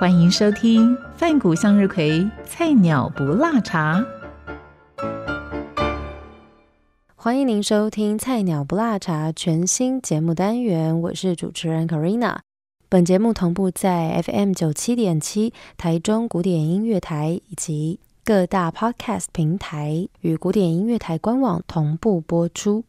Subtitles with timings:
[0.00, 4.02] 欢迎收听饭谷向日葵菜鸟不辣茶。
[7.14, 12.38] 欢迎您收听《菜鸟不辣茶》全新节目单元，我是主持人 Karina。
[12.88, 22.84] 本节目同步在 FM 九七点七台中古典音乐台以及各大 Podcast 平台与古典音乐台官网同步播出。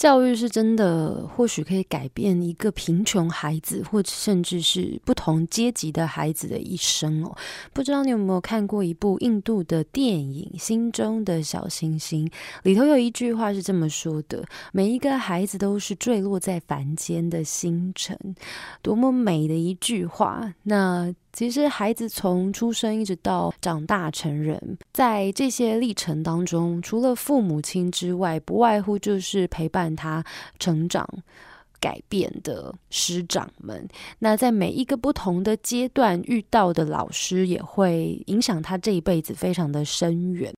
[0.00, 7.36] 教育是真的，或许可以改变一个贫穷孩子，或者甚至是不同阶级的孩子的一生哦。
[7.74, 12.26] 不知道你有没有看过一部印度的电影《心中的小星星》？
[12.62, 14.42] 里头有一句话是这么说的
[14.72, 18.18] ：“每一个孩子都是坠落在凡间的星辰。”
[18.80, 20.54] 多么美的一句话！
[20.62, 21.14] 那。
[21.32, 30.24] 其实，孩子从出生一直到长大成人，在这些历程当中，除了父母亲之外，不外乎就是陪伴他
[30.58, 31.08] 成长、
[31.78, 33.88] 改变的师长们。
[34.18, 40.52] 那在每一个不同的阶段遇到的老师，也会影响他这一辈子非常的深远。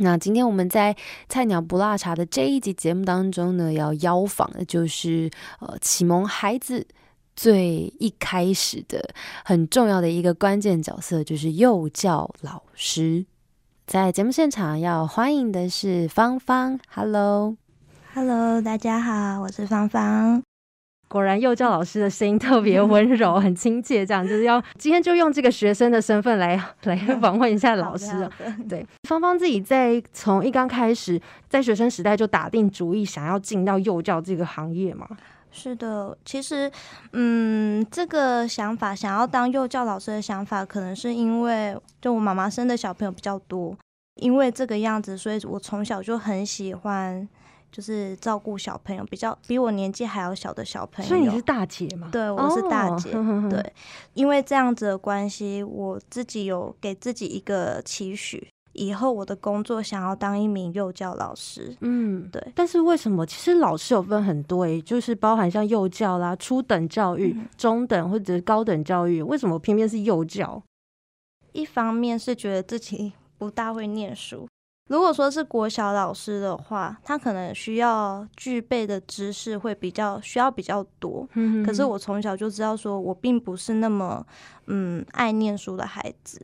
[0.00, 0.94] 那今天我们在
[1.28, 6.86] 菜鸟不辣茶的这一集节目当中呢，要邀访的就是呃启蒙孩子。
[7.38, 9.10] 最一开始的
[9.44, 13.24] 很重要的一个关键角色就是幼教老师，
[13.86, 20.42] 在节目现场要欢迎的是芳芳，Hello，Hello，大家好，我是芳芳。
[21.06, 28.28] 果然幼教老师的声音特别温柔， 很亲切，这样就是要今天就用这个学生的身份来来 访问一下老师。
[28.68, 35.06] 对，芳芳自己在从一刚开始在学生时代就打定主意想要进到幼教这个行业嘛。
[35.58, 36.70] 是的，其实，
[37.12, 43.76] 嗯，这个想法想要当幼教老师的想法，可能是因为就我妈妈生的小朋友比较多，
[44.14, 47.28] 因为这个样子，所以我从小就很喜欢，
[47.72, 51.08] 就是照顾小朋友，比较比我年纪还要小的小朋友。
[51.08, 52.08] 所以你是大姐嘛？
[52.12, 53.10] 对，我是大姐。
[53.50, 53.72] 对，
[54.14, 58.48] 因为这样子的关系，我自己有给自己一个期许。
[58.78, 62.40] 以后我的工作想要当一名幼教老师，嗯，对。
[62.54, 63.26] 但是为什么？
[63.26, 70.62] 其实老师有分很多，诶，就是包含像幼教啦、初等教育、中等或者高等教育，为什么偏偏是幼教？
[71.52, 74.46] 一方面是觉得自己 不大会念书。
[74.88, 81.28] 如果说是国小老师的话，他可能需要具备的知识会比较需要比较多。
[81.34, 84.24] 嗯，可是我从小就知道，说我并不是那么
[84.66, 86.40] 嗯爱念书的孩子。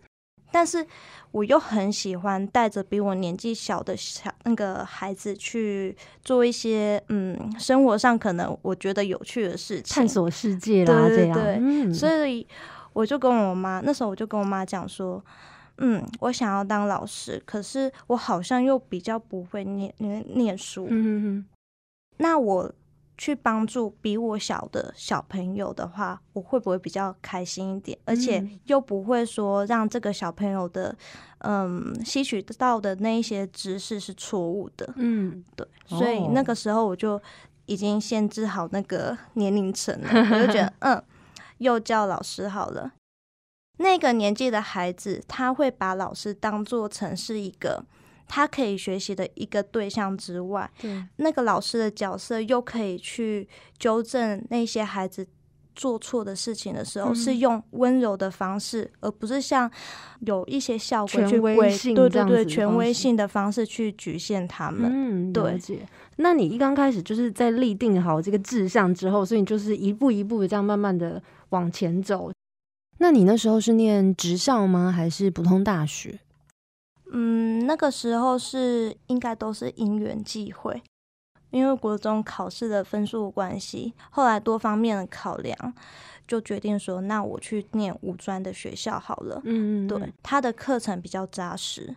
[0.54, 0.86] 但是
[1.32, 11.92] 我又很喜欢带着比我年纪小的小那个孩子去做一些嗯生活上可能我觉得有趣的事情，探索世界啦，对对对。
[11.92, 12.46] 所以
[12.92, 15.20] 我就跟我妈那时候我就跟我妈讲说，
[15.78, 20.88] 嗯，我想要当老师，可是我好像又比较不会念念念书，
[22.18, 22.72] 那我。
[23.16, 27.98] 去帮助比我小的小朋友的话，我会不会比较开心一点？
[28.04, 30.96] 而且又不会说让这个小朋友的
[31.38, 34.92] 嗯吸取到的那一些知识是错误的。
[34.96, 35.66] 嗯，对。
[35.86, 37.20] 所以那个时候我就
[37.66, 41.02] 已经限制好那个年龄层了，我就觉得 嗯，
[41.58, 42.92] 幼教老师好了。
[43.78, 47.84] 那个年纪的孩子，他会把老师当做成是一个。
[48.26, 50.70] 他可以学习的一个对象之外，
[51.16, 53.48] 那个老师的角色又可以去
[53.78, 55.26] 纠正那些孩子
[55.74, 59.70] 做错的事情的时候，是用温柔的方式，而不是像
[60.20, 64.90] 有一些效果去威对对对权威性的方式去局限他们。
[64.90, 65.60] 嗯，对。
[66.16, 72.30] 那你一刚开始就是在立定好这个志向之后，所以你就是一步一步的这样慢慢的往前走。
[72.98, 74.92] 那你那时候是念职校吗？
[74.92, 76.20] 还是普通大学？
[77.16, 80.82] 嗯，那个时候是应该都是因缘际会，
[81.50, 85.56] 因为国中考试的分数关系，后来多方面的考量，
[86.26, 89.40] 就决定说，那我去念五专的学校好了。
[89.44, 91.94] 嗯嗯，对，他的课程比较扎实。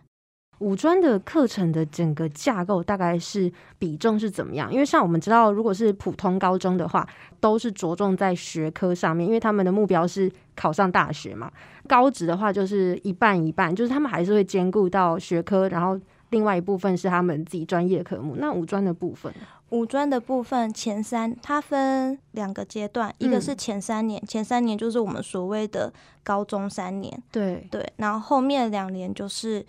[0.58, 4.72] 五专的课程的整个架构大概是比重是怎么样？
[4.72, 7.06] 因为像我们知道，如果是普通高中的话，
[7.40, 11.50] 都是着重在学科上面，因为他们的目标是考上大学嘛。
[11.86, 15.98] 高职的话就是一半一半，就是他们还是会兼顾到学科，然后
[16.30, 18.34] 另外一部分是他们自己专业的科目。
[18.36, 19.32] 那五专的部分，
[19.70, 25.92] 五专的部分前三，它分两个阶段，一个是前三年，前三年就是我们所谓的
[26.22, 29.64] 高中三年，对对，然后后面两年就是，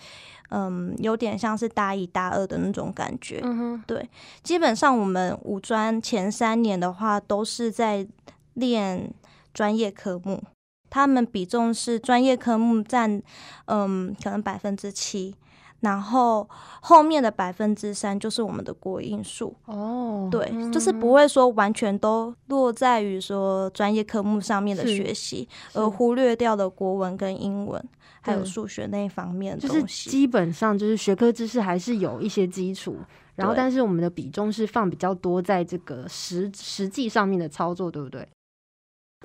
[0.52, 4.10] 嗯，有点像是大一、大二的那种感觉，嗯哼，对，
[4.42, 8.08] 基本上我们五专前三年的话，都是在
[8.54, 9.14] 练
[9.54, 10.42] 专业科目，
[10.90, 13.22] 他们比重是专业科目占，
[13.66, 15.36] 嗯，可能百分之七。
[15.82, 16.46] 然后
[16.82, 27.82] 后面的百分之三就是我们的国英数哦，对，就是不会说完全都落在于说专业科目上面的学习，而忽略掉了国文跟英文
[28.20, 30.10] 还有数学那一方面的东西。
[30.10, 32.98] 基本上就是学科知识还是有一些基础，
[33.36, 38.28] 然后但是我们的比重是放比较多在这个实实际上面的操作，对不对？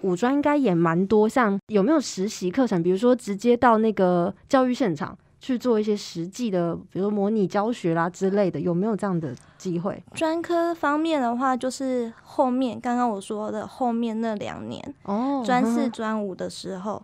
[0.02, 2.80] 五专应该也蛮多，像有没有实习课程？
[2.80, 5.18] 比如说直接到那个教育现场。
[5.44, 10.02] 去做一些实际的，比如模拟教学啦之类的，有没有这样的机会？
[10.14, 17.02] 专科方面的话，就是后面刚刚我说的后面那两年哦，专四、专五的时候，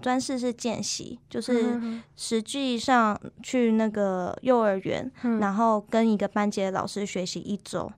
[0.00, 1.78] 专四是见习，就是
[2.16, 7.92] 实际上去那个幼儿园，然后跟一个班级的老师学习一周。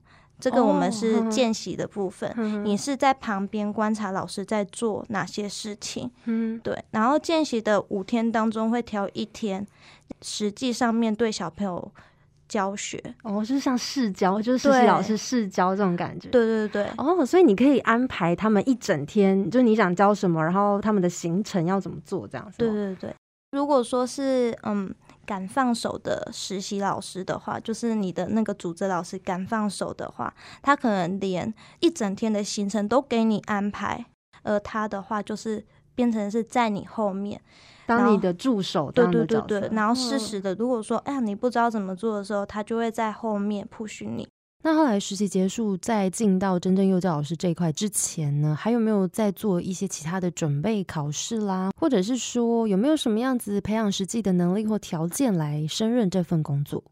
[0.45, 2.31] 这个我们是见习的部分，
[2.63, 6.77] 你是在旁边观察老师在做哪些事情，嗯，对。
[6.91, 9.65] 然后见习的五天当中会挑一天，
[10.21, 11.91] 实际上面对小朋友
[12.47, 16.87] 教学，哦，就是像试教，就是实习老师试教这种感觉，对对对。
[16.97, 22.59] 哦，所以你可以安排他们一整天，就你想教什么，然后他们的行程要怎么做，这样子。
[22.59, 23.15] 对对对。
[23.53, 24.93] 如果说是嗯。
[25.25, 34.05] 敢放手的实习老师的话，就是你的那个组织老师敢放手的话，他可能连一整天的行程都给你安排，
[34.43, 37.41] 而他的话就是变成是在你后面。
[37.87, 44.27] 当你的助手，对对对对，然后适时的，如果说哎呀你不知道怎么做的时候，他就会在后面 push 你。
[44.65, 51.69] 那后来实习结束，在进到真正幼教老师这一块之前呢，还有没有在做一些其他的准备考试啦？
[51.79, 56.83] 或者是说有没有什么样子培养实际的能力或条件来胜任这份工作？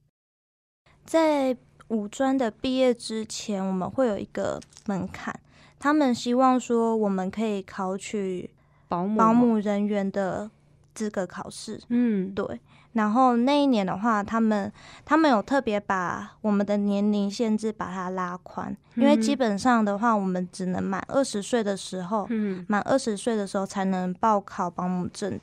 [1.03, 5.33] 在五专的毕业之前，我们会有一个门槛，
[5.79, 8.51] 他们希望说我们可以考取
[8.87, 10.51] 保姆保姆人员的
[10.93, 11.81] 资格考试。
[11.87, 12.45] 嗯，对。
[12.93, 14.71] 然后那一年的话，他们
[15.03, 22.27] 他们有特别把我们的年龄限制把它拉宽，因为基本上的话，我们只能满二十岁的时候，
[22.67, 25.39] 满二十岁的时候才能报考保姆证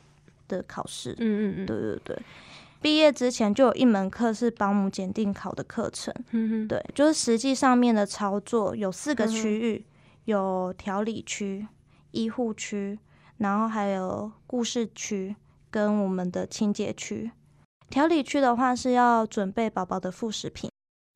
[0.47, 1.13] 的考试。
[1.19, 2.23] 嗯嗯嗯，对对对。
[2.81, 6.15] 毕业之前就有一门课是保姆检定考的课程。
[6.31, 9.85] 嗯对，就是实际上面的操作有四个区域，
[10.25, 11.67] 有调理区、
[12.13, 12.99] 医护区，
[13.39, 15.35] 然后还有故事区
[15.71, 17.31] 跟我们的清洁区。
[17.91, 20.71] 调理区的话是要准备宝宝的副食品。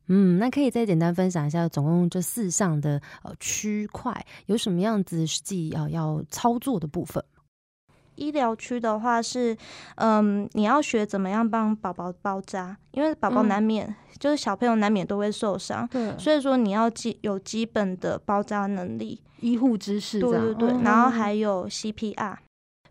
[0.09, 4.15] 嗯，那可以再简单分享一下，总共这四项的呃区块
[4.47, 7.25] 有什么样子实际要要操作的部分？
[8.17, 9.57] 医疗区的话是，
[9.97, 22.37] 嗯，你要学怎么样帮宝宝包扎，因为宝宝难免就是小朋友难免都会受伤，对，所以说你要基有基本的包扎能力、医护知识，对对对，然后还有 CPR。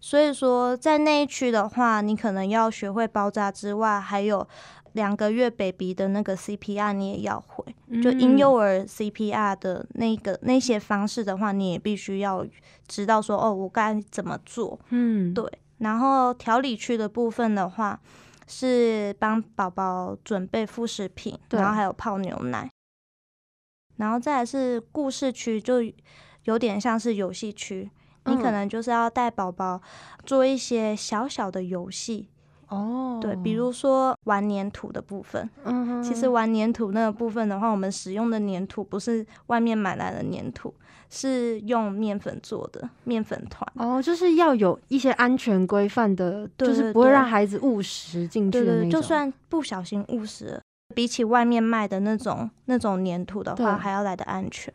[0.03, 4.45] 所以说，在那一区的话，你可能要学会包扎之外，还有
[4.91, 7.63] 两个月 baby 的那个 CPR 你也要会，
[8.01, 12.45] 就婴幼儿 CPR 的那个那些方式的话，你也必须要
[12.85, 14.77] 知道说哦，我该怎么做。
[14.89, 15.49] 嗯，对。
[15.77, 17.97] 然后调理区的部分的话，
[18.45, 22.69] 是帮宝宝准备副食品，然后还有泡牛奶。
[23.95, 25.75] 然后再来是故事区，就
[26.43, 27.89] 有点像是游戏区。
[28.25, 29.81] 你可能就是要带宝宝
[30.25, 32.29] 做一些小小的游戏
[32.69, 35.47] 哦，对，比如说玩粘土的部分。
[35.63, 40.73] 嗯，其实玩粘土那个部分的话，我们使用的粘土不是外面买来的粘土，
[41.09, 43.71] 是用面粉做的面粉团。
[43.75, 48.89] 哦，就是要有一些安全规范的，就是不会让孩子误食进去的那种。
[48.89, 50.59] 就算不小心误食，
[50.95, 54.73] 比起外面卖的那种那种粘土的话，还要来的安全。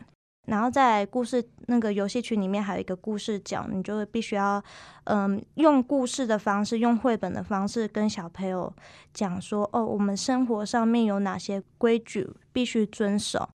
[0.49, 4.63] 然后在故事那个游戏区里面还有一个故事角，你就必须要，
[5.05, 8.73] 嗯，用故事的方式，用绘本的方式跟小朋友
[9.13, 13.51] 讲说，哦，我们生活上面有哪些规矩必须遵守，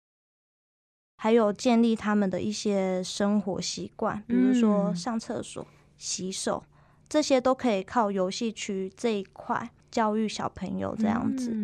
[1.17, 5.65] 还有建立他们的一些生活习惯，比如说上厕所、
[5.95, 6.63] 洗手，
[7.07, 11.55] 这些都可以靠游戏区这一块教育小朋友这样子，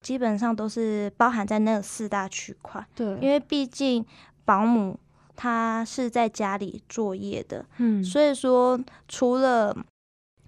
[0.00, 2.86] 基本上都是包含在那四大区块。
[2.94, 4.06] 对，因为毕竟。
[4.50, 4.98] 保姆
[5.36, 8.76] 他是在家里作业的，嗯，所以说
[9.06, 9.72] 除了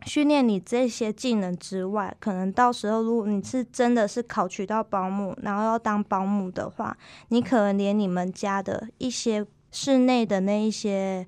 [0.05, 6.97] 训练你这些技能之外，可能到时候如果你是真的是考取到保姆，然后要当保姆的话，
[7.29, 11.25] 你可能连你们家的一些室内的那一些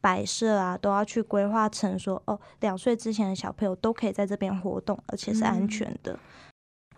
[0.00, 6.18] 摆设啊，都要去规划成说，哦，两岁之前的小朋友都可以在这边活动，而且是安全的。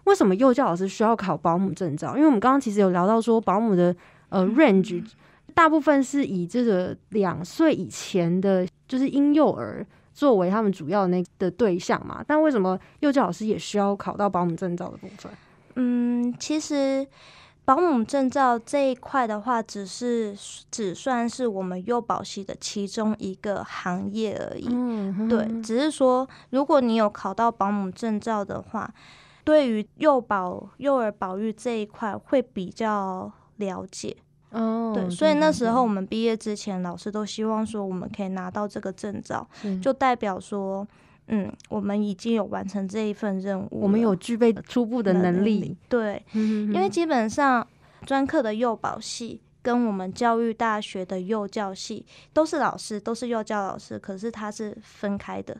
[0.04, 2.16] 为什么幼教老师需要考保姆证照？
[2.16, 3.94] 因为我们刚刚其实有聊到说，保姆的
[4.28, 5.04] 呃 range
[5.54, 9.86] 大部分是以这个两岁以前的，就是婴幼儿。
[10.14, 15.30] 作为他们主要那的对象嘛，但为什么幼教老师也需要考到保姆证照的部分？
[15.76, 17.06] 嗯，其实
[17.64, 20.36] 保姆证照这一块的话，只是
[20.72, 24.66] 只算是我们幼保系的其中一个行业而已。
[24.68, 28.92] 嗯，对，只是说如果你有考到保姆证照的话，
[29.44, 34.16] 对于幼保幼儿保育这一块会比较了解。
[34.50, 39.46] 哦，对，所以那时候我们毕业之前，老师都希望说我们可以拿到这个证照，
[39.82, 40.88] 就代表说，
[41.26, 45.76] 嗯，我们已经有完成这一份任务，我们有具备初步的能力。
[45.86, 47.66] 对，因为基本上
[48.06, 55.54] 专科的幼保系跟我们教育大学的幼教系都是老师，都是幼教老师，可是它是分开的。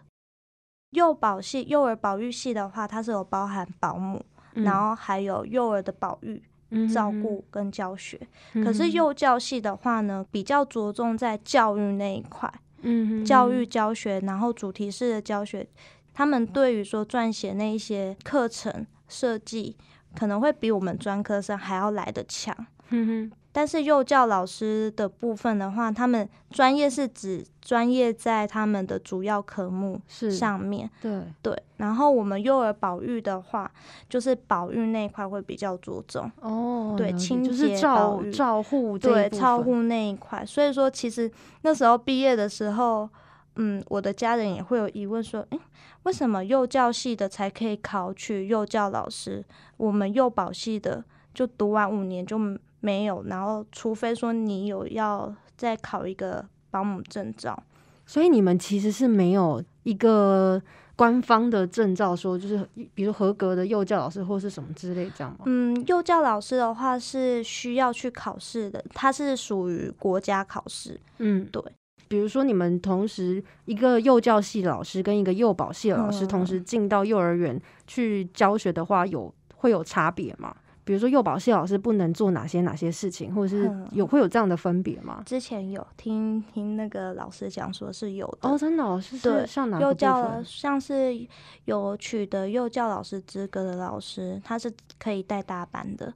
[0.93, 4.25] 幼保系幼儿保育系的话，它是有包含保姆，
[4.55, 6.43] 然后还有幼儿的保育。
[6.93, 8.21] 照顾跟教学，
[8.55, 15.67] 可是幼教系的话呢，比较着重在教育那一块，嗯，教育教学，然后主题式的教学，
[16.13, 19.77] 他们对于说撰写那一些课程设计，
[20.15, 22.55] 可能会比我们专科生还要来得强，
[22.91, 23.33] 嗯哼。
[23.59, 31.63] 但是幼教老师的部分的话，他们专业是指专业在他们的主要科目上面，对对。
[31.79, 33.69] 然后我们幼儿保育的话，
[34.09, 40.47] 就是保育那一块会比较着重哦，对，清洁照照护对照护那一块。
[40.47, 41.29] 所以说，其实
[41.63, 43.09] 那时候毕业的时候，
[43.57, 45.59] 嗯，我的家人也会有疑问说，哎，
[46.05, 49.45] 为什么幼教系的才可以考取幼教老师，
[49.79, 52.39] 我们幼保系的就读完五年就？
[52.81, 57.63] 没有，然后除非说你有要再考一个保姆证照，
[58.07, 60.61] 所以你们其实是没有一个
[60.95, 65.41] 官方的证照，说就是比如合格的幼教老师或是什么之类这样吗？
[65.47, 71.01] 嗯，幼教老师的话是需要去考试的，它是属于国家考试。
[71.19, 71.63] 嗯，对。
[72.09, 80.57] 比如说你们同时一个幼教系老师跟一个幼保系的老师同时进到幼儿园去教学的话，有会有差别吗？
[80.89, 85.23] 比如说幼保系老师不能做哪些哪些事情，或者是有会有这样的分别吗？
[85.27, 91.29] 之前有听听那个老师讲说是有的哦，真的，是对像哪幼教像是
[91.67, 96.15] 有取得幼教老师资格的老师，他是可以带大班的，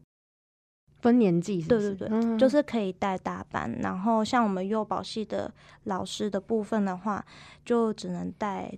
[1.00, 3.71] 分年纪，对对对，就是可以带大班。
[3.83, 5.52] 然后像我们幼保系的
[5.85, 7.23] 老师的部分的话，
[7.62, 8.73] 就只能带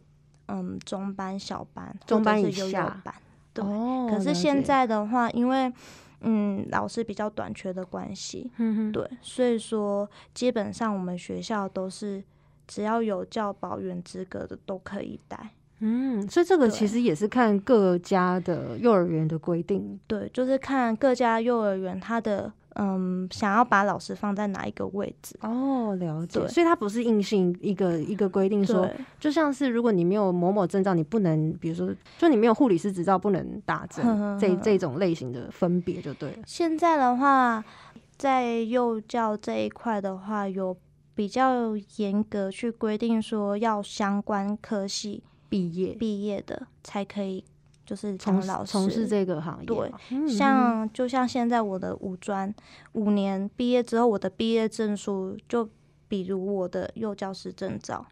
[0.46, 3.14] 嗯中班、小班，中班以下班。
[3.54, 3.64] 对，
[4.10, 5.72] 可是现在的话，因为
[6.20, 12.22] 嗯老师比较短缺的关系，嗯对，所以说基本上我们学校都是
[12.66, 15.50] 只要有教保员资格的都可以带。
[15.78, 19.98] 嗯，所以这个其实也是看各家的幼儿园的规定。
[20.06, 22.52] 对，就是看各家幼儿园它的。
[22.74, 25.36] 嗯，想要把老师放在哪一个位置？
[25.42, 26.46] 哦，了解。
[26.48, 28.88] 所以它不是硬性一个一个规定说，
[29.20, 34.04] 就像是如果你没有某某证照，你不能，比如说，就你没有护理师执照，不能打 针，
[34.38, 36.38] 这 这种类型的分别就对了。
[36.46, 37.64] 现在的话，
[38.16, 40.76] 在幼教这一块的话，有
[41.14, 47.44] 比较严格去规定说，要相关科系毕业毕业的才可以。
[47.84, 49.92] 就是从老师从事这个行业，对，
[50.28, 52.52] 像就像现在我的五专
[52.92, 55.68] 五年毕业之后，我的毕业证书就
[56.08, 58.06] 比如我的幼教师证照。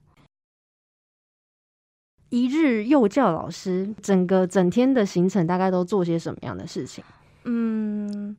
[2.28, 7.04] 一日幼教老师，整个整天的行程大概都做些什么样的事情？
[7.44, 8.36] 嗯，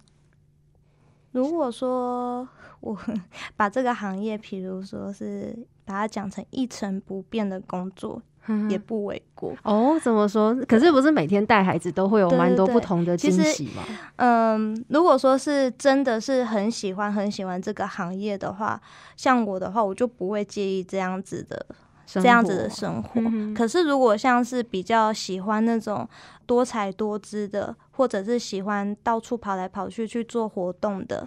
[1.31, 2.47] 如果说
[2.79, 2.97] 我
[3.55, 8.21] 把这个行业，譬如说是把它讲成一成不变的工作。
[8.69, 9.99] 也不为过哦。
[10.01, 10.55] 怎么说？
[10.67, 13.83] 可是不是每天带孩子都会有蛮多不同的惊喜吗？
[14.17, 18.81] 嗯，如果说是真的是很喜欢很喜欢这个行业的话，
[19.15, 21.65] 像我的话，我就不会介意这样子的。
[22.05, 23.19] 这样子的生活，
[23.55, 26.07] 可是如果像是比较喜欢那种
[26.45, 31.25] 多彩多姿的，或者是喜欢到处跑来跑去去做活动的，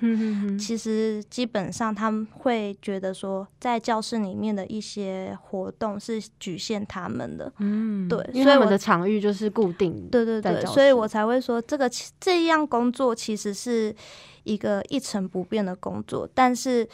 [0.59, 7.53] 其实基本上他们会觉得说，在教室里面的一些活动是局限他们的。
[7.59, 10.09] 嗯，对，所以我的场域就是固定。
[10.11, 13.95] 对对对，所以我才会说，这个这样工作其实是
[14.43, 16.89] 一个一成不变的工作，但是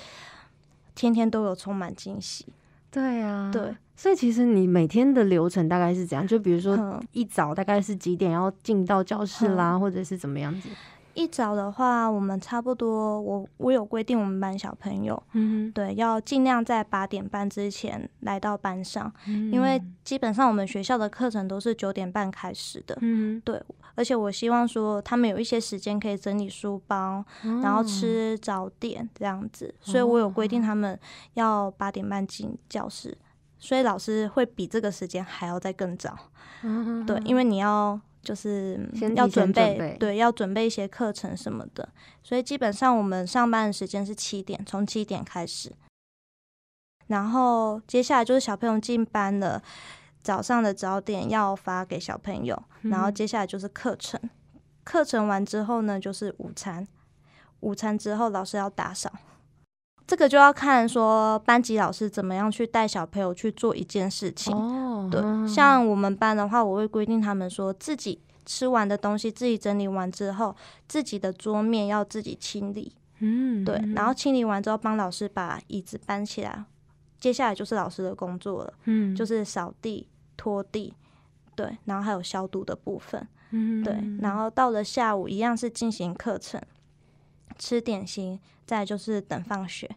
[0.94, 2.44] 天天都有充满惊喜。
[2.90, 3.74] 对啊，对。
[4.02, 6.26] 所以其实你每天的流程大概是怎样？
[6.26, 10.68] 就比如说一早大概是几点要进到教室啦，或者是怎么样子？
[11.14, 19.12] 一早的话，我们差不多，我我有规定，我们班小朋友，嗯，对，要尽量在八点半之前来到班上，
[19.52, 19.80] 因为。
[20.02, 23.62] 基本上我们学校的课程都是九点半开始的，嗯，对，
[23.94, 27.24] 而且我希望说他们有一些时间可以整理书包，
[27.62, 30.60] 然后吃早点这样子，所以我有规定。
[30.60, 30.98] 他们
[31.34, 33.16] 要八点半进教室。
[33.62, 36.18] 所以老师会比这个时间还要再更早，
[37.06, 41.88] 对，因为你要就是要准备，对，要准备一些课程什么的。
[42.24, 45.72] 所以基本上我们上班的时间是七点，从七点开始。
[47.06, 49.62] 然后接下来就是小朋友进班了，
[50.20, 54.20] 早上的早点要发给小朋友，然后接下来就是课程，
[54.82, 56.84] 课程完之后呢就是午餐，
[57.60, 59.12] 午餐之后老师要打扫。
[60.12, 64.54] 这个就要看说班级老师怎么样去带小朋友去做一件事情。
[64.54, 70.54] 哦，对，像我们班的话，我会规定他们说自己吃完的东西自己整理完之后，
[70.86, 72.94] 自己的桌面要自己清理。
[73.20, 76.62] 嗯，对，然后清理完之后，帮老师把椅子搬起来。
[77.18, 80.92] 接下来就是老师的工作了，嗯，就是扫地、拖地，
[81.56, 83.26] 对，然后还有消毒的部分。
[83.52, 86.60] 嗯，对，然后到了下午一样是进行课程。
[87.58, 89.88] 吃点心，再就是等放学，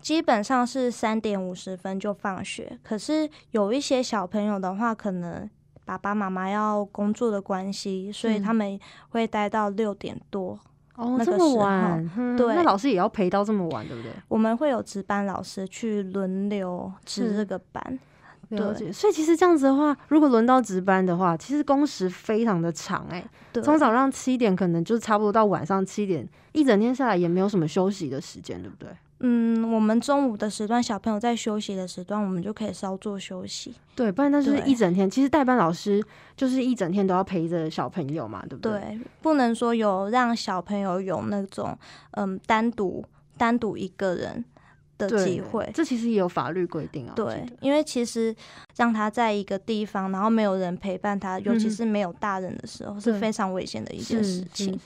[0.00, 2.78] 基本上是三点五十分就放学。
[2.82, 5.48] 可是有一些小朋友的话，可能
[5.84, 8.78] 爸爸妈妈要工作的关系，所以他们
[9.10, 10.58] 会待到六点多。
[10.96, 12.36] 哦，这么晚？
[12.36, 14.12] 对，那老师也要陪到这么晚，对不对？
[14.28, 17.98] 我们会有值班老师去轮流值这个班。
[18.50, 23.24] 对，所以其实这样子的话，如果轮到值班的话，其实工时非常的长哎。
[23.62, 28.88] 从早上七点可能就是差不多到晚上七点，一整天下来也没有什么休息的时间，对不对？
[29.20, 33.74] 嗯，我们中午的时段，小朋友在休息的时段，我们就可以稍作休息。
[33.94, 35.08] 对，不然那就是一整天。
[35.10, 36.02] 其实代班老师
[36.36, 38.72] 就是一整天都要陪着小朋友嘛，对不对？
[38.72, 41.78] 对，不能说有让小朋友有那种
[42.12, 43.04] 嗯单独
[43.36, 44.44] 单独一个人。
[45.08, 47.12] 的机会，这其实也有法律规定啊。
[47.16, 48.34] 对，因为其实
[48.76, 54.78] 让他在一个地方，然后没有人陪伴他，尤其是没有大人的时候，是非常危险的一件事情。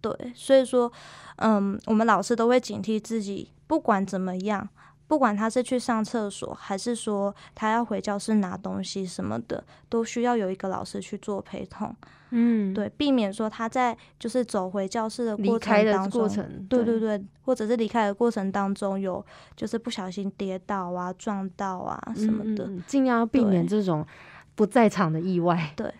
[0.00, 0.92] 对，所以说，
[1.36, 4.68] 嗯，我们老师都会警惕自己，不管怎么样。
[5.06, 11.92] 不管他是去上厕所，还是说他要回教室拿东西什么的，都需要有一个老师去做陪同。
[12.30, 16.28] 嗯，对，避免说他在就是走回教室的过程当中，
[16.68, 19.24] 对对对，或者是离开的过程当中有
[19.56, 24.06] 就是不小心跌倒啊、撞到啊什么的，尽量要避免这种
[24.54, 25.72] 不在场的意外。
[25.76, 25.92] 对，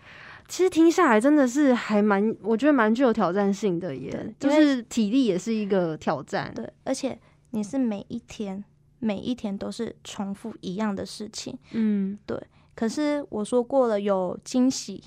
[0.47, 6.51] 其实听下来真的是还蛮，我觉得蛮具有挑战性的，耶，就是体力也是一个挑战。
[6.55, 7.19] 对，而且
[7.51, 8.63] 你是每一天。
[9.03, 12.39] 每一天都是重复一样的事情，嗯，对。
[12.75, 15.03] 可是我说过了，有惊喜，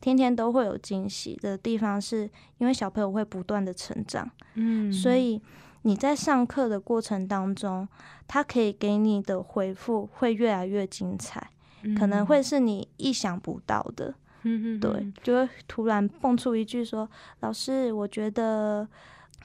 [0.00, 5.40] 天天都会有惊喜的地方，是因为小朋友会不断的成长，嗯，所以
[5.82, 7.88] 你在上课的过程当中，
[8.26, 11.50] 他可以给你的回复会越来越精彩，
[11.98, 17.08] 可能会是你意想不到的，嗯对，就会突然蹦出一句说
[17.40, 18.86] ：“老师，我觉得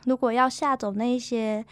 [0.05, 1.65] 如果要吓走那一些。”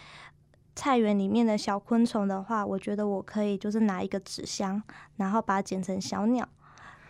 [0.75, 4.81] 菜园里面的小昆虫的话，我觉得我可以就是拿一个纸箱，
[5.17, 6.47] 然后把它剪成小鸟，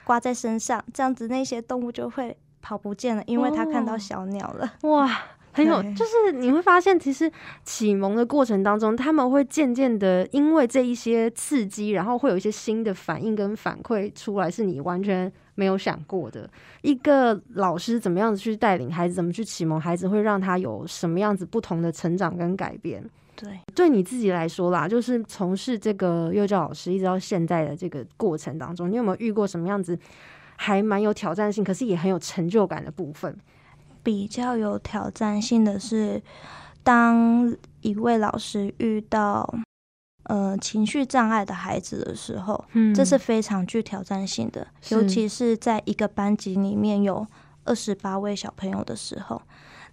[0.09, 4.73] 挂在身上，这样子那些动物就会跑不见了，因为它看到小鸟了。
[4.81, 5.07] 哇，
[5.51, 7.31] 很有，就是你会发现，其实
[7.63, 16.49] 启蒙的过程当中，他们会渐渐的因为这一些刺激，然后会有一些新的反应跟反馈出来，是你完全没有想过的。
[16.81, 23.07] 一个老师怎么样子去带领孩子，怎么去启蒙孩子，会让他有什么样子不同的成长跟改变。
[23.41, 29.97] 对，对你自己来说啦，就是从事这个幼教老师一直到现在的这个过程当中，你有没有遇过什么样子
[30.57, 33.33] 还蛮有挑战性，可是也很有成就感的部分？
[34.03, 36.21] 比较有挑战性的是，
[36.83, 39.55] 当一位老师遇到
[40.23, 47.25] 呃情绪障碍的孩子的时候，嗯，这是非常具挑战性的，尤其是在一个班级里面有
[47.63, 49.41] 二十八位小朋友的时候。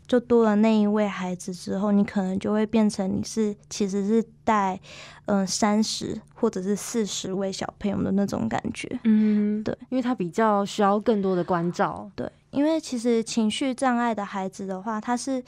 [0.07, 4.79] 就多了那一位孩子之后，你可能就会变成你是其实是带
[5.25, 15.43] 嗯三十或者是四十位小朋友的那种感觉，嗯，对，因为他比较需要更多的关照，对，因为其实情绪障碍的孩子的话，他是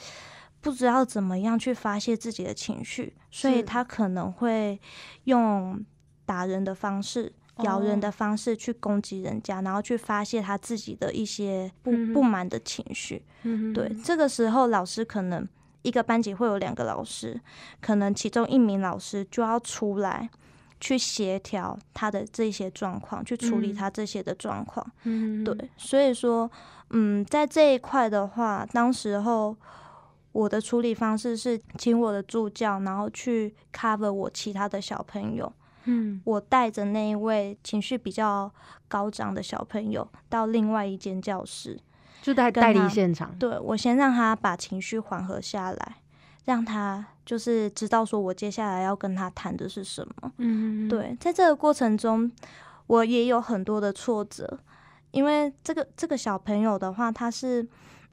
[0.60, 4.80] 不知道怎么样去发泄自己的情绪，所以他可能会
[5.24, 5.84] 用
[6.26, 7.32] 打人的方式。
[7.64, 13.24] 咬人的方式去攻击人家，然后去发泄他自己的一些不不满的情绪。
[13.74, 15.46] 对，这个时候老师可能
[15.82, 17.40] 一个班级会有两个老师，
[17.80, 20.28] 可能其中一名老师就要出来
[20.80, 24.86] 去协调他的这些状况，去处理他这些的状况。
[25.04, 26.50] 嗯，对，所以说，
[26.90, 29.56] 嗯，在这一块的话，当时候
[30.32, 35.52] 我的处理方式是请我的助教，然后去 cover 我其他的小朋友。
[35.88, 38.52] 嗯，我带着那一位情绪比较
[38.86, 41.80] 高涨的小朋友到另外一间教室，
[42.20, 43.34] 就带代理现场。
[43.38, 45.96] 对我先让他把情绪缓和下来，
[46.44, 50.32] 让他就是知道说我接下来要跟他谈的是什么。
[50.36, 52.30] 嗯，对，在这个过程中，
[52.86, 54.60] 我也有很多的挫折，
[55.10, 57.66] 因为这个这个小朋友的话，他是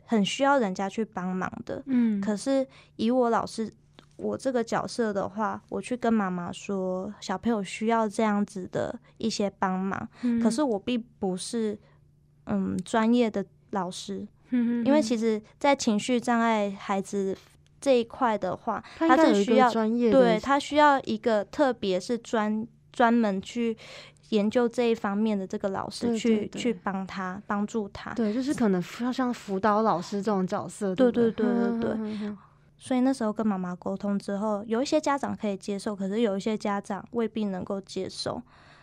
[0.06, 1.84] 很需要人家去帮忙的。
[1.88, 3.74] 嗯，可是以我老师。
[4.18, 10.08] 我这个角色的话，我去跟妈妈说，小朋友需要这样子的一些帮忙。
[10.22, 11.78] 嗯，可是我并不是
[12.46, 17.38] 嗯专业的老师，嗯，因为其实，在情绪障碍孩子
[17.82, 23.76] 这一块的话，他是需要专业，对他需要一个特别是专专门去
[24.30, 28.14] 研究这一方面的这个老师去去帮他帮助他。
[28.14, 30.96] 对，就是可能要像辅导老师这种角色。
[30.96, 32.36] 对对对对对。
[32.86, 38.40] 所以那时候跟妈妈沟通之后，有一些家长可以接受，可是有一些家长未必能够接受。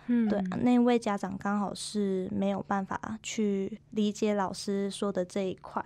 [0.09, 5.81] 嗯，对，那位家长刚好是没有办法去理解老师说的这一块。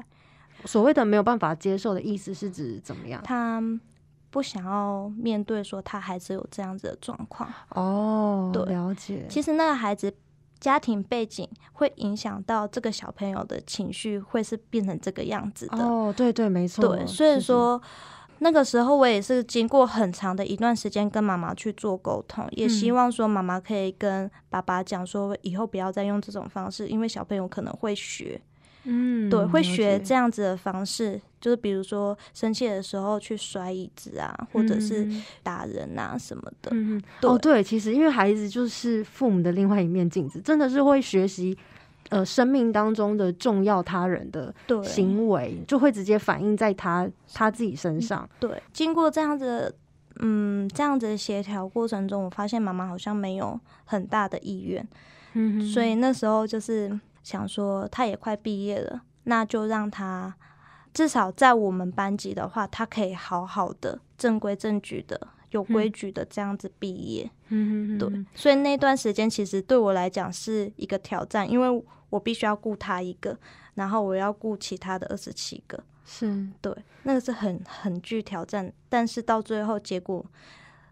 [0.64, 3.20] 所谓的没有办法接受的意思是指怎么样？
[3.22, 3.62] 他
[4.30, 7.52] 不想要面对说他孩子有这样子的状况。
[7.68, 9.26] 哦，对，了解。
[9.28, 10.10] 其实那个孩子。
[10.66, 15.78] 家庭背景会影响到这个小朋友的情绪，会是变成这个样子的。
[15.78, 16.88] 哦，对对，没错。
[16.88, 17.80] 对，所以说
[18.40, 28.40] 那个时候我也是经过很长的一段时间跟妈妈去做沟通，也希望说妈妈可以跟爸爸讲说，以后不要再用这种方式，因为小朋友可能会学。
[28.88, 35.08] 嗯，对，会学这样子的方式，就是比如说生气的时候去摔椅子啊，或者是
[35.42, 36.70] 打人啊什么的。
[36.70, 41.58] 嗯，哦，对，其实因为孩子就是父母的另外一面镜子，真的是会学习
[42.10, 48.28] 呃生命当中的重要他人的行为，就会直接反映在他他自己身上。
[48.38, 49.74] 对，经过这样子
[50.20, 54.86] 嗯这样子的协调过程中，我发现妈妈好像没有很大的意愿。
[55.32, 57.00] 嗯，所以那时候就是。
[57.26, 60.32] 想说他也快毕业了，那就让他
[60.94, 67.28] 至少在我们班级的话，他可以好好的正规正矩的、有规矩的这样子毕业。
[67.48, 68.24] 嗯，对。
[68.32, 73.36] 所以那段时间其实对我来讲是一个挑战，因为我必须要顾他一个，
[73.74, 75.82] 然后我要顾其他的二十七个。
[76.04, 80.24] 是对，那个是很很具挑战，但是到最后结果，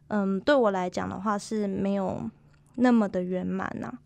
[0.09, 2.29] 嗯，对我来讲的话是没有
[2.75, 3.97] 那么的圆满呐。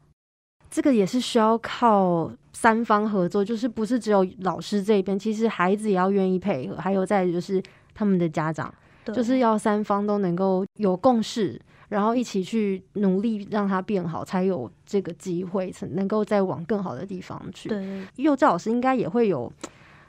[0.70, 7.62] 这个也是需要靠三方合作，就是不是只有老师这边，其实孩子也要愿意配合，还有再就是
[7.94, 8.72] 他们的家长，
[9.06, 17.70] 就是要三方都能够有共识，然后一起去努力让他变好，才有这个机会，才能够再往更好的地方去。
[17.70, 19.50] 对，幼教老师应该也会有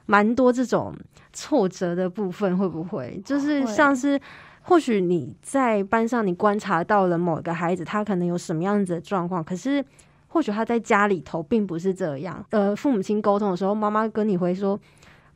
[0.08, 0.94] 蛮多这种
[1.32, 3.22] 挫折的部分，会不会？
[3.24, 4.20] 就是像是
[4.64, 9.86] 或许你在班上你观察到了某个孩子，他可能有什么样子的状况，可是。
[10.30, 14.80] 或许他在家里头并不是这样，呃，父母亲沟通的时候，妈妈跟你会说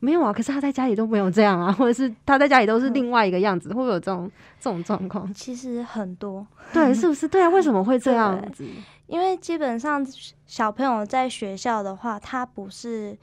[0.00, 5.30] 没有啊，可是他在家里都没有这样啊，或者是他在家里都是另外一个样子，会不会有这种这种状况？
[5.34, 7.28] 其实很多，对，是不是？
[7.28, 8.64] 对啊，为什么会这样子？
[9.06, 10.02] 因为基本上
[10.46, 13.18] 小朋友在学校的话，他不是。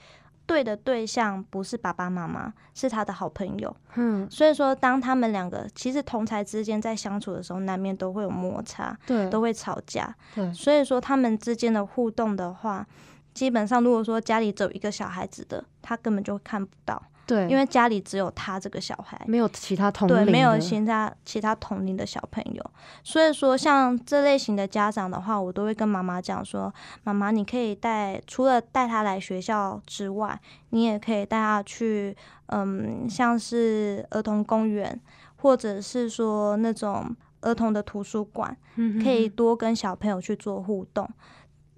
[0.52, 3.74] 对的对象不是爸爸妈妈，是他的好朋友。
[3.96, 10.14] 嗯，所以说，当他们两个其实同才之间在相处的时候，难免都会有摩擦，对，都会吵架。
[10.36, 12.86] 对，所以说他们之间的互动的话，
[13.34, 17.02] 基本上如果说家里只有一个小孩子的，他根本就看不到。
[17.26, 22.72] 对，因为家里只有他这个小孩，没有其他同龄，对，没有其他其他同龄的小朋友。
[23.04, 30.38] 所以说，像这类型的家长的话，我都会跟妈妈讲说：“妈妈，你可以带除了带他来学校之外，
[30.72, 32.16] 你也可以带他去，
[32.48, 35.00] 嗯，像是儿童公园，
[35.38, 38.58] 或者是说那种儿童的图书馆，
[39.02, 41.10] 可以多跟小朋友去做互动，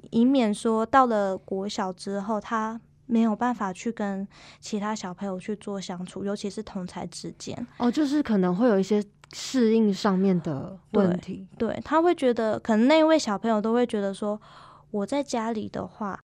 [0.09, 2.81] 以免说到了国小之后他。”
[3.13, 4.27] 没有办法去跟
[4.59, 7.55] 其他小朋友去做相处，尤其是同才之间。
[7.77, 11.47] 哦，就是可能会有一些适应上面的问题。
[11.55, 14.41] 对，他会觉得，可能那位小朋友都会觉得说，
[14.89, 16.19] 我在家里的话，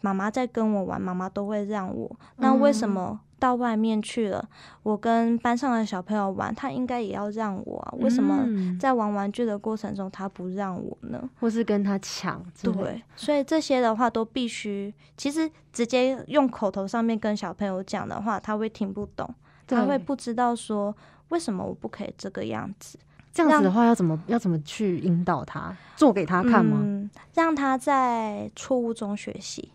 [0.00, 3.20] 妈妈在跟我玩，妈妈都会让我，那为什么？
[3.38, 4.44] 到外面去了，
[4.82, 7.94] 我跟班上的小朋友玩，他应该也要让我啊？
[8.00, 8.44] 为什么
[8.78, 11.28] 在玩玩具的过程中他不让我呢？
[11.40, 12.44] 或是跟他抢？
[12.62, 19.32] 对，所以这些的话都必须，其实直接用口头上面跟小朋友讲的话，他会听不懂，
[19.66, 20.94] 他会不知道说
[21.28, 22.98] 为什么我不可以这个样子。
[23.30, 26.78] 这样子的话，要怎么要怎么去引导他做给他看吗？
[26.82, 29.70] 嗯，让他在错误中学习，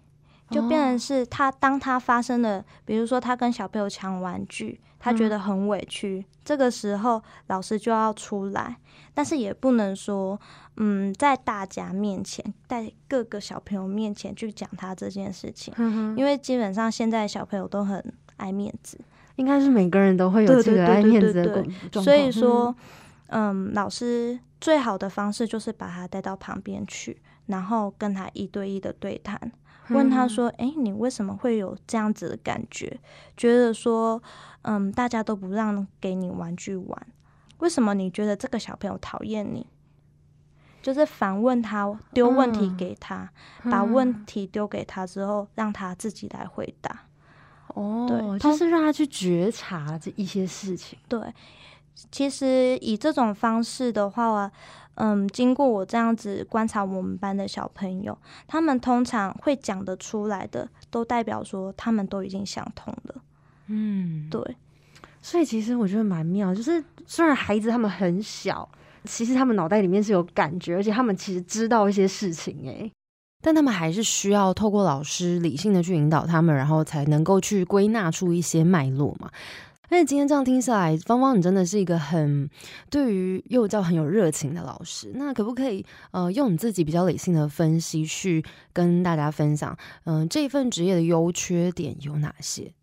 [0.53, 8.77] 就变成是他当他发生了，比如说他跟小朋友抢玩具，他觉得很委屈，这个时候老师就要出来，
[9.13, 10.39] 但是也不能说，
[10.77, 15.73] 嗯，在大家面前，在各个小朋友面前去讲他这件事情，
[16.15, 18.01] 因为基本上现在小朋友都很
[18.37, 18.99] 爱面子，
[19.37, 21.65] 应该是每个人都会有这个爱面子的
[22.01, 22.75] 所以说。
[23.27, 29.51] 嗯，老师最好的方式就是把他带到旁边去，然后跟他一对一的对谈，
[29.89, 32.99] 问他说：“哎，你为什么会有这样子的感觉？
[33.35, 34.21] 觉得说，
[34.61, 37.07] 嗯，大家都不让给你玩具玩，
[37.59, 39.65] 为什么你觉得这个小朋友讨厌你？
[40.81, 43.31] 就是反问他，丢问题给他，
[43.63, 47.07] 把问题丢给他之后，让他自己来回答。
[47.69, 50.99] 哦，对，就是让他去觉察这一些事情。
[51.07, 51.19] 对。”
[52.11, 54.51] 其实以这种方式的话，
[54.95, 63.15] 嗯，经过我这样子观察我们班的小朋友，他们通常会讲得出来的，都代表说他们都已经想通了。
[63.67, 64.55] 嗯，对。
[65.21, 68.67] 所以其实我觉得蛮妙，就是虽然孩子他们很小，
[69.05, 72.91] 其实他们脑袋里面是有感觉，而且他们其实知道一些事情，诶，
[73.41, 79.31] 但他们还是需要透过老师理性的去引导他们，然后才能够去归纳出一些脉络嘛。
[79.93, 82.49] 但是今天这样听下来，芳芳，你真的是一个很
[82.89, 85.11] 对于幼教很有热情的老师。
[85.13, 92.73] 那可不可以呃，用你自己比较理性的分析去跟大家分享，嗯，这份职业的优缺点有哪些？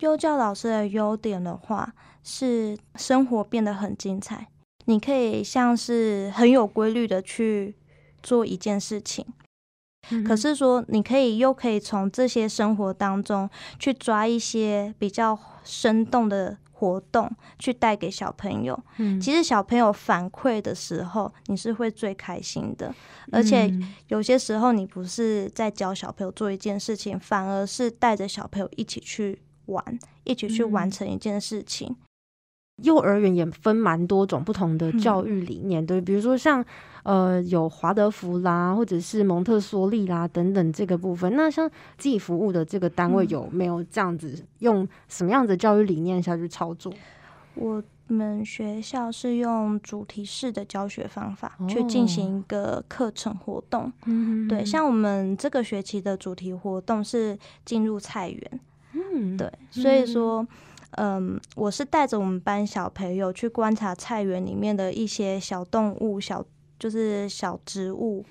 [0.00, 4.48] 幼教老师的优点的话，是生活变得很精彩，
[4.84, 7.74] 你可以像是很有规律的去
[8.22, 9.24] 做一件事情。
[10.26, 18.78] 可是说，你可以又可以从这些生活当中去抓一些比较生动的活动，去带给小朋友。
[18.98, 22.94] 嗯，其实小朋友反馈的时候，你是会最开心的。
[23.32, 23.72] 而且
[24.08, 29.82] 有些时候，你不是在教小朋友做一件事情，反而是带着小朋友一起去玩，
[30.24, 31.96] 一起去完成一件事情。
[32.82, 36.62] 幼儿园也分蛮多种不同的教育理念，对，比如说像
[37.04, 41.34] 呃有华德福啦，或者是蒙特梭利啦等等这个部分。
[41.36, 46.92] 那像自己服务的这个单位有没有这样子用什么样的教育理念下去操作？
[47.54, 53.92] 我们学校是用主题式的教学方法去进行一个课程活动。
[54.06, 58.60] 嗯，对，像我们这个学期的主题活动是进入菜园。
[58.92, 60.46] 嗯，对，所以说。
[60.96, 66.40] 嗯，我是带着我们班小朋友去观察菜园里面的一些小动物、小
[66.84, 68.22] 就是小植物，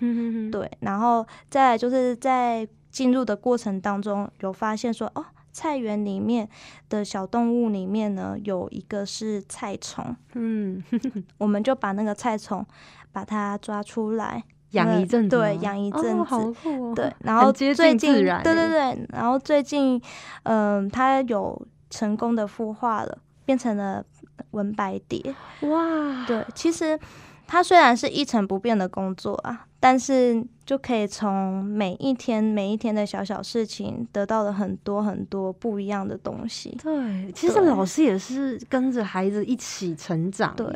[0.52, 6.48] 对，然后再就是在进入的过程当中，有发现说，哦，菜园里面
[6.88, 10.84] 的小动物里面呢，有一个是菜虫，嗯，
[11.40, 12.64] 我们就把那个菜虫
[13.12, 20.00] 把它抓出来养一阵子，对，养一阵子，好酷哦，对，然后最近，对对对，然后最近，
[20.44, 21.68] 嗯，它有。
[21.90, 24.04] 成功的孵化了，变成了
[24.50, 25.36] 文白蝶。
[25.62, 27.00] 哇，对，其实
[27.48, 36.76] 它虽然是一成不变的工作啊，但是就可以从每一天每一天的小小事情，得到了很多很多不一样的东西。
[36.82, 40.56] 对，其实老师也是跟着孩子一起成长。
[40.56, 40.68] 对，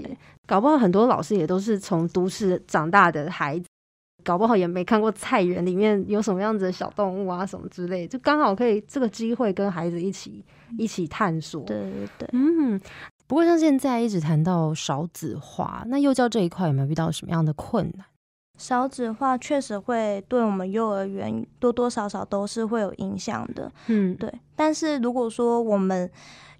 [0.45, 3.65] 搞不好很多老师也都是从都市长大的孩子。
[4.23, 10.43] 搞不好也没看过菜园里面有什么样子的小动物啊，什么之类，就刚好可以这个机会跟孩子一起
[10.77, 11.63] 一起探索。
[11.63, 12.77] 对对对，嗯。
[13.27, 18.05] 不过像现在一直谈到少子化，那幼教这一块有没有遇到什么样的困难？
[18.57, 23.71] 少子化确实会对我们幼儿园多多少少都是会有影响的。
[23.87, 24.33] 嗯，对。
[24.55, 26.09] 但是如果说我们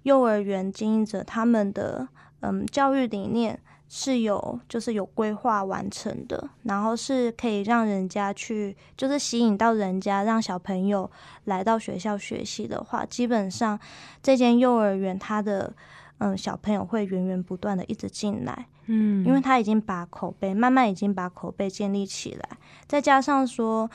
[0.02, 2.06] 幼儿园经营者他们的
[2.40, 3.58] 嗯教育理念。
[3.90, 11.10] 是有，就是有规划完成的，然后是可以让人家去，就是吸引到人家，让小朋友
[11.44, 13.80] 来到学校学习的话，基本上
[14.22, 15.72] 这间幼儿园它的
[16.18, 23.90] 嗯小朋友会源源不断的一直进来，嗯，因为他已经把口碑慢慢已经把口碑建立起来，再加上说，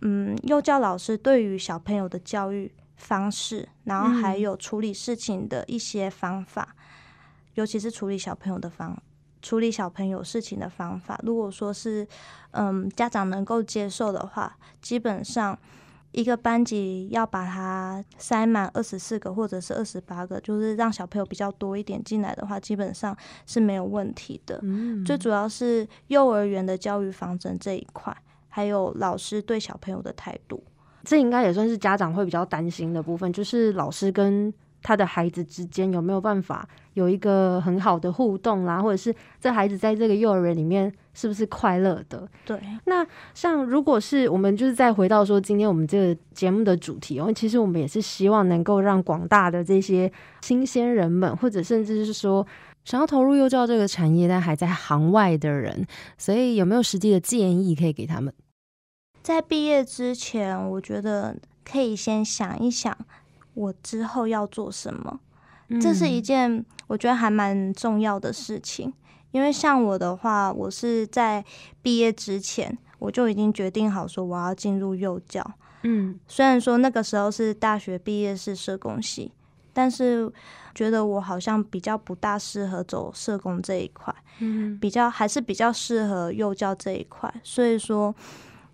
[0.00, 6.74] 嗯，幼教老师对于小朋友的教育方式，然后还有处理事情的一些方法，
[7.54, 9.00] 尤其是处理小朋友的方。
[9.40, 12.04] 处理小朋友事情的方法，如果说是，
[12.50, 15.56] 嗯，家长能够接受的话，基本上
[16.12, 23.16] 一个班级要把它塞满二十四个或者是二十八个，就是让小朋友比较多一点进来的话，基本上
[23.46, 24.58] 是没有问题的。
[24.62, 28.16] 嗯，最主要是幼儿园的教育方针这一块，
[28.48, 30.64] 还有老师对小朋友的态度，
[31.04, 42.28] 这应该也算是家长会比较担心的部分，就是老师跟他的孩子之间有没有办法有一个很好的互动啦，或者是这孩子在这个幼儿园里面是不是快乐的？
[42.44, 42.60] 对。
[42.84, 50.10] 那像如果是我们就是再回到说今天我们这个节目的主题，因为其实我们也是希望能够让广大的这些
[50.42, 52.46] 新鲜人们，或者甚至是说
[52.84, 55.86] 想要投入幼教这个产业但还在行外的人，
[56.16, 58.32] 所以有没有实际的建议可以给他们？
[59.20, 62.96] 在毕业之前，我觉得可以先想一想。
[63.58, 65.18] 我之后要做什么？
[65.80, 68.92] 这是一件我觉得还蛮重要的事情。
[69.32, 71.44] 因为像我的话，我是在
[71.82, 75.44] 毕业之前我就已经决定好说我要进入幼教。
[75.82, 79.32] 嗯，虽然说那个时候是大学毕业是社工系，
[79.72, 80.32] 但是
[80.74, 84.14] 觉得我好像比较不大适合走社工这一块。
[84.38, 87.32] 嗯，比较还是比较适合幼教这一块。
[87.42, 88.14] 所以说。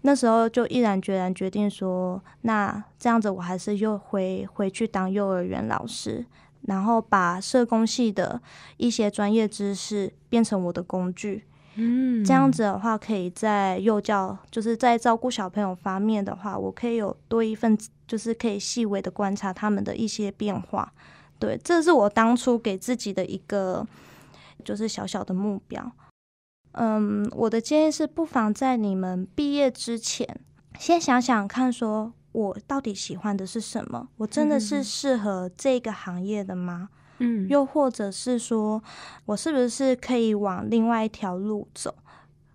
[0.06, 6.26] 那时候就毅然决然决定说，那这样子我还是又回回去当幼儿园老师，
[6.66, 8.38] 然后把社工系的
[8.76, 11.44] 一些专业知识变成我的工具。
[11.76, 20.92] 嗯，这样子的话，可以在幼教，就是在照顾小朋友方面的话，我可以有多一份，就是可以细微的观察他们的一些变化。
[21.38, 23.86] 对，这是我当初给自己的一个，
[24.62, 25.90] 就是小小的目标。
[26.76, 30.40] 嗯，我的建议是，不妨在你们毕业之前，
[30.78, 34.08] 先想想看，说我到底喜欢的是什么？
[34.16, 36.88] 我真的是适合这个行业的吗？
[37.18, 38.82] 嗯，又或者是说，
[39.24, 41.94] 我是不是可以往另外一条路走？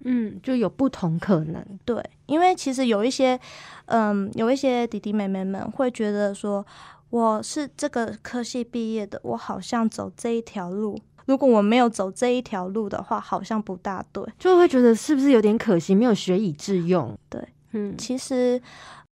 [0.03, 1.65] 嗯，就有不同可能。
[1.85, 3.39] 对，因为其实有一些，
[3.85, 6.65] 嗯，有一些弟弟妹妹们会觉得说，
[7.09, 10.97] 我是这个科系毕业的，我好像走这一条路。
[11.29, 17.15] 如果我没有走这一条路的话，好像不大对，就会觉得是不是有点可惜，没有学以致用。
[17.29, 17.39] 对，
[17.73, 18.59] 嗯，其实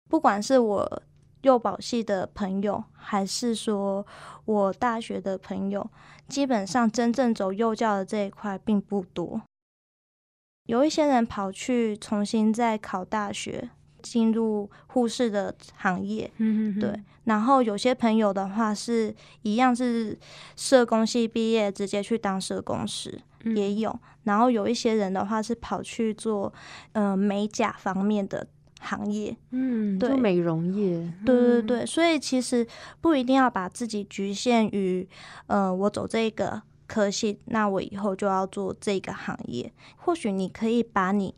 [0.08, 1.02] 不管是我
[1.42, 4.06] 幼保系的朋友，还是说
[4.46, 5.90] 我大学的朋友，
[6.28, 9.42] 基本上真正走幼教的这一块并不多。
[10.68, 13.72] 有一些人跑去重新再考大学。
[14.04, 16.94] 进入护士的行业，嗯对。
[17.24, 20.20] 然后有些朋友的话是一样是
[20.58, 23.18] 社工系毕业，直接去当社工师
[23.56, 23.98] 也有。
[24.24, 26.54] 然后有一些人的话是跑去做
[26.92, 28.46] 呃美甲方面的
[28.82, 31.12] 行业，嗯，做美容业。
[31.26, 32.68] 对对对，所以其实
[33.00, 35.08] 不一定要把自己局限于
[35.48, 39.72] 呃我走这个科系，那我以后就要做这个行业。
[39.96, 41.34] 或许你可以把你。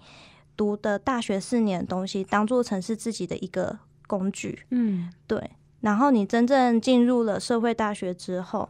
[0.56, 5.52] 读的大学四年的东西，当做成是自己的一个工具，嗯，对。
[5.82, 8.68] 然后你真正进入了社会大学之后，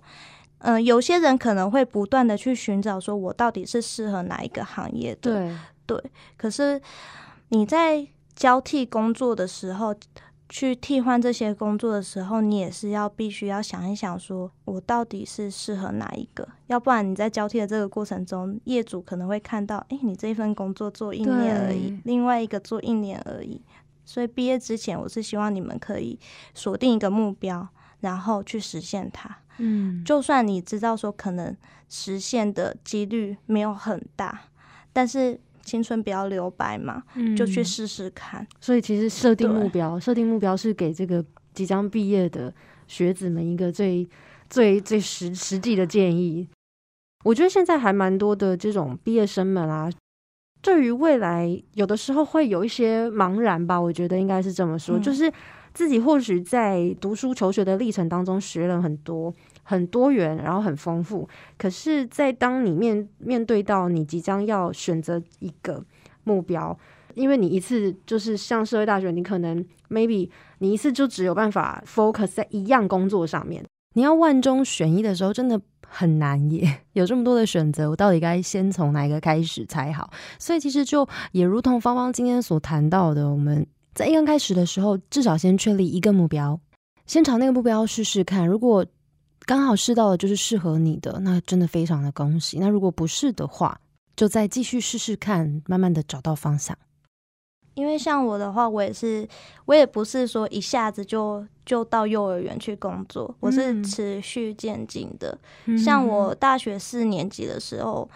[0.60, 6.12] 嗯，有些人可能会不断的去寻找，说我到底是适合哪一个行业的，对对。
[6.36, 6.82] 可是
[7.50, 9.96] 你在交替工作的时候。
[10.48, 16.48] 去替换这些工作的时候，你也是要必须要想一想，说我到底是适合哪一个？
[16.68, 23.62] 要不然你在交替的这个过程中，业主可能会看到，哎，你这一份工作做一年而已，另外一个做一年而已。
[24.06, 26.20] 所以毕业之前，我是希望你们可以
[26.54, 27.68] 锁定一个目标，
[28.02, 29.38] 然后去实现它。
[29.58, 31.56] 嗯，就算你知道说可能
[31.90, 34.42] 实现的几率没有很大，
[34.94, 35.40] 但是。
[35.66, 37.04] 青春不要留白嘛，
[37.36, 38.48] 就去试试看。
[38.62, 42.54] 所以其实设定目标，设定目标是给这个即将毕业的
[42.88, 44.08] 学子们一个最
[44.50, 46.48] 最最实实际的建议。
[47.24, 49.92] 我觉得现在还蛮多的这种毕业生们啊，
[50.62, 53.82] 对于未来有的时候会有一些茫然吧。
[53.82, 55.32] 我觉得应该是这么说，就是
[55.74, 59.34] 自己或许在读书求学的历程当中学了很多。
[59.68, 61.28] 很多元，然后很丰富。
[61.58, 65.84] 可是，在当你面面对到你即将要选择一个
[66.24, 66.78] 目标，
[67.16, 73.66] 因为你一次就是像社会大学，你可能 maybe 你一次就只有办法 focus 在一样工作上面。
[73.96, 76.82] 你要万中选一的时候，真的很难耶。
[76.94, 80.12] 有这么多的选择，我到底该先从哪一个开始才好？
[80.38, 86.60] 所以，其实就也如同芳芳今天所谈到的，我们在一刚开始的时候，至少先确立一个目标，
[87.06, 88.46] 先朝那个目标试试看。
[88.46, 88.86] 如果
[89.46, 92.58] 刚好试到的就是适合你的，那真的非常的恭喜。
[92.60, 93.80] 那如果不是的话，
[94.16, 96.78] 就再继续试试看，慢慢的找到方向。
[97.76, 99.28] 因为像我的话，我也是，
[99.66, 105.38] 我也不是说一下子就就到幼儿园去工作，我是持续渐进的。
[105.78, 108.10] 像我大学四年级的时候。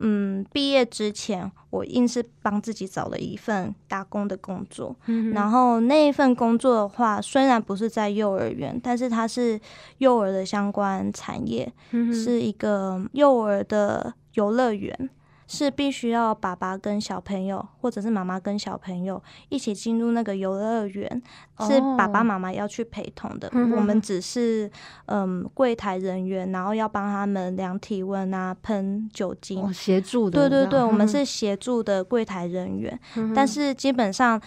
[0.00, 4.96] 嗯，毕业之前，我硬是帮自己找了一份打工的工作。
[5.06, 9.60] 嗯，然后那一份工作的话，虽然不是在幼儿园，但是它是
[9.98, 11.70] 幼儿的相关产业，
[12.12, 15.10] 是一个幼儿的游乐园，
[15.50, 21.22] 是必须要爸爸跟小朋友，或者是妈妈跟小朋友一起进入那个游乐园，
[21.58, 23.50] 是爸爸妈妈要去陪同的。
[23.52, 24.70] 我们只是
[25.06, 30.48] 嗯柜台人员，然后要帮他们量体温啊，喷酒精，协助的。
[30.48, 32.96] 对对对，我们是协助的柜台人员，
[33.34, 34.40] 但是基本上。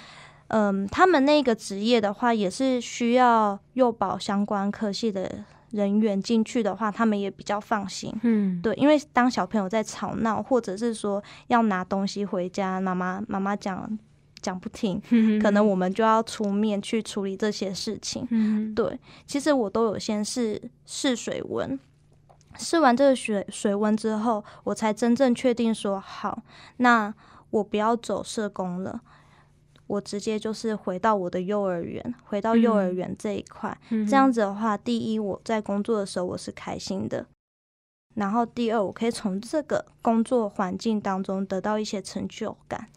[0.49, 5.43] 嗯，他们那个职业的话，也是需要幼保相关科系的
[5.73, 8.13] 人员进去的话，他们也比较放心。
[8.21, 13.99] 嗯，对，因为当小朋友在吵闹，或者是说要拿东西回家，妈妈妈妈讲
[14.39, 15.01] 讲不听，
[15.41, 18.27] 可能我们就要出面去处理这些事情。
[18.29, 21.79] 嗯，对，其实我都有先试试水温，
[22.57, 26.43] 试完这个水水温之后，我才真正确定说好，
[26.77, 27.13] 那
[27.49, 29.01] 我不要走社工了。
[29.87, 37.25] 我直接就是回到我的幼儿园，回到幼儿园这一块，这样子的话，第一我在工作的时候我是开心的，
[38.15, 42.87] 然后第二我可以从这个工作环境当中得到一些成就感。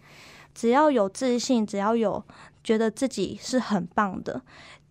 [0.55, 2.24] 只要有自信，只要有
[2.64, 4.41] 觉得自己是很棒的，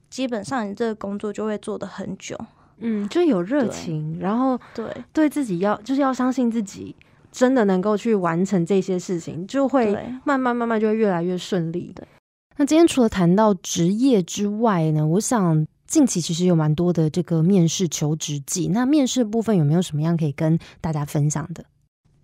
[0.09, 2.37] 基本上你这个工作就会做得很久。
[2.77, 6.95] 嗯，就有热情，然后对对自己要就是要相信自己。
[7.35, 12.07] 真的能够去完成这些事情，就会慢慢慢慢就会越来越顺利的。
[12.55, 18.69] 那今天除了谈到职业之外呢，我想近期其实有蛮多的这个面试求职季。
[18.69, 21.65] 那面试部分有没有什么样可以跟大家分享的？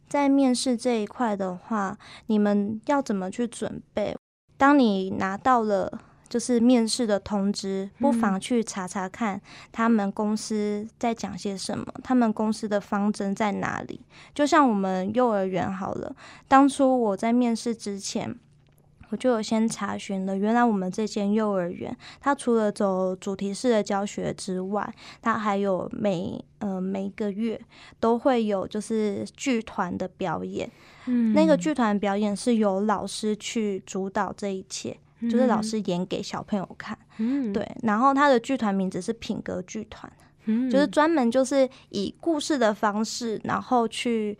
[0.07, 1.97] 在面试这一块的话，
[2.27, 4.15] 你们要怎么去准备？
[4.57, 5.99] 当你拿到了。
[6.31, 13.99] 就是面试的通知，不妨去查查看他们公司在讲些什么，他们公司的方针在哪里。
[14.33, 16.15] 就像我们幼儿园好了，
[16.47, 18.33] 当初我在面试之前，
[19.09, 20.37] 我就有先查询了。
[20.37, 27.59] 原来我们这间幼儿园，它除了走主题式的教学之外，它还有每呃每个月
[27.99, 30.71] 都会有就是剧团的表演。
[31.07, 34.97] 嗯，那个剧团表演是由老师去主导这一切。
[35.29, 36.97] 就是老师演给小朋友看，
[37.53, 40.11] 对，然后他的剧团名字是品格剧团，
[40.69, 44.35] 就是专门就是以故事的方式，然后去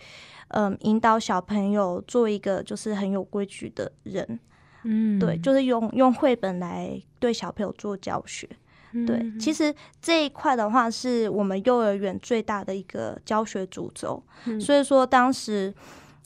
[0.47, 4.39] 嗯引导小朋友做一个就是很有规矩的人，
[4.83, 8.49] 嗯，对，就是用用绘本来对小朋友做教学，
[9.05, 9.71] 对，其实
[10.01, 14.23] 这一块的话是我们幼儿园最大的一个教学主轴，
[14.59, 15.71] 所以说当时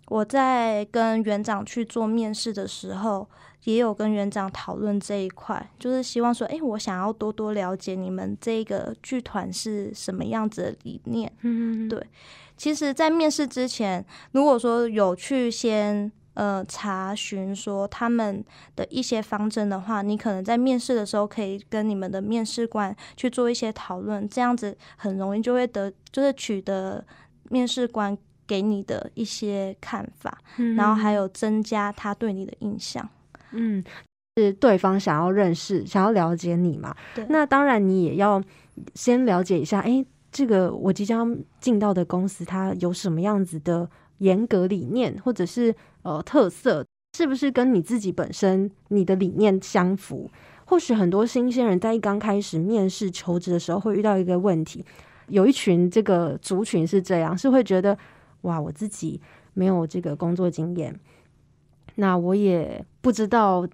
[0.08, 3.28] 我在跟园长去做面试的时候。
[3.66, 11.32] 也有跟园长讨论这一块，就是希望说，哎，我想要多多了解你们这个剧团是什么样子的理念。
[11.42, 12.02] 嗯，对。
[12.58, 18.42] 其实，在面试之前，如果说有去先呃查询说他们
[18.76, 27.04] 的一些方针的话，你可能在面试的时候可以跟你们的面试官去做一些讨论，这样子很容易就会得就是取得
[27.50, 30.38] 面试官给你的一些看法，
[30.78, 33.10] 然后还有增加他对你的印象。
[33.56, 33.84] 嗯，
[34.38, 36.96] 是对方想要认识、想要了解你嘛？
[37.16, 37.26] 对。
[37.30, 38.42] 那当然，你也要
[38.94, 46.86] 先了解一下，哎，这个我即将进到的公司，它有什么样子的严格理念，或者是呃特色，
[47.18, 50.30] 是不是跟你自己本身你的理念相符？
[50.66, 54.84] 或许很多新鲜人在一刚开始面试求职的时候，会遇到一个问题，
[55.28, 57.98] 有一群这个族群是这样，是会觉得
[58.42, 59.22] 哇，我自己
[59.54, 61.00] 没有这个工作经验。
[61.96, 63.68] 那我也不知道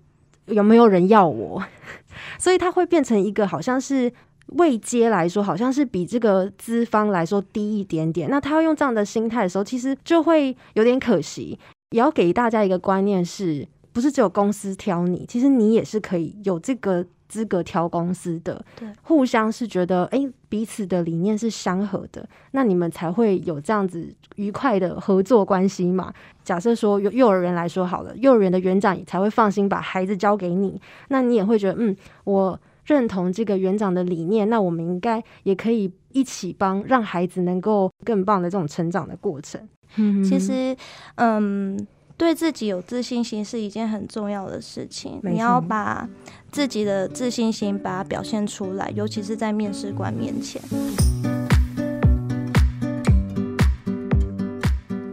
[0.46, 1.64] 有没有人要我，
[2.40, 4.12] 所以他会变成一个好像是
[4.48, 8.30] 未接来说，好像是比这个资方来说低一点点。
[8.30, 11.58] 那他要用这样的心态的时候，其实就会有点可惜。
[11.92, 15.26] 也要给大家一个观念，是不是只有公司挑你？
[15.28, 17.06] 其实你也是可以有这个。
[17.32, 20.20] 资格挑公司的，对，互相是觉得哎，
[20.50, 26.14] 彼此的理念是相合的，那你们才会有这样子愉快的合作关系嘛。
[26.44, 39.62] 假设说幼幼儿园来说好了，幼儿园的园长也才会放心把孩子交给你，那你也会觉得嗯，我认同这个园长的理念，那我们应该也可以一起帮让孩子能够更棒的这种成长的过程。
[39.96, 40.76] 嗯其实，
[41.16, 41.88] 嗯。
[42.18, 46.08] 对自己有自信心是一件很重要的事情，你要把
[46.52, 50.62] 自己的自信心把它表现出来，尤其是在面试官面前。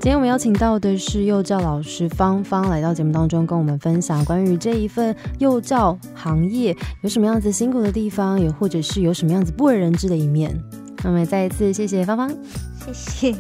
[0.01, 10.61] 今天我们邀请到的是幼教老师芳芳来到节目当中，跟我们分享关于这一份幼教行业有什么样子辛苦的地方，也或者是有什么样子不为人知的一面。
[11.05, 12.29] 那么再一次谢谢芳芳，
[12.93, 13.37] 谢谢。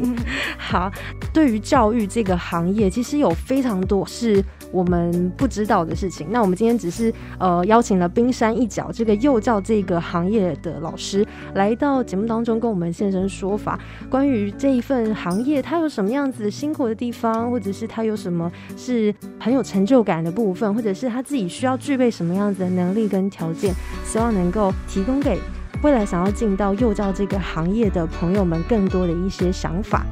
[0.56, 0.90] 好，
[1.34, 4.42] 对于教育这个行业，其实有非常多是
[4.74, 6.26] 我们不知道的事情。
[6.30, 13.78] 那我们今天只是呃邀请了冰山一角这个幼教这个行业的老师来到节目当中，跟我们现身说法，
[14.10, 23.72] 关于这一份行业它有什么样子辛苦的地方，或者是它有什么是很有成就感的部分，或者是他自己需要具备什么样子的能力跟条件，
[24.04, 25.38] 希望能够提供给。
[25.82, 30.04] 未来想要进到幼教这个行业的朋友们，更多的一些想法。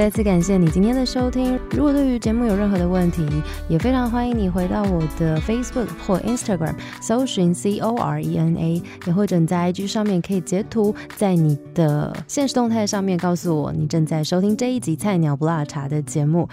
[0.00, 1.60] 再次感谢你今天的收听。
[1.72, 3.22] 如果对于节目有任何的问题，
[3.68, 16.48] 也非常欢迎你回到我的 Facebook 或 Instagram，搜寻 C O R E N A，也或者在 IG 上面可以截图，在你的现实动态上面告诉我你正在收听这一集《菜鸟不辣茶》的节目。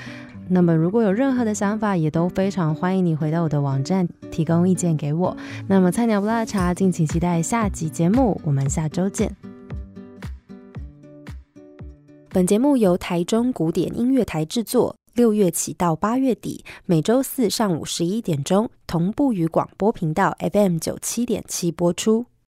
[0.49, 5.37] 那么，如果有任何的想法，也都非常欢迎你回到我的网站提供意见给我。
[5.67, 9.56] 那么，菜鸟不辣茶，敬请期待下集节目，我们下周见。
[12.29, 22.25] 本节目由台中古典音乐台制作，六月起到八月底，每周四上午十一点钟同步于广播频道 FM 九七点七播出。